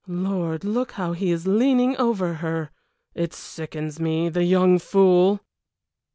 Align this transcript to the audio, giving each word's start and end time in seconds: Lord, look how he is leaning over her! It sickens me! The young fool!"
Lord, 0.07 0.63
look 0.63 0.93
how 0.93 1.11
he 1.13 1.31
is 1.31 1.45
leaning 1.45 1.95
over 1.97 2.33
her! 2.33 2.71
It 3.13 3.35
sickens 3.35 3.99
me! 3.99 4.29
The 4.29 4.43
young 4.45 4.79
fool!" 4.79 5.41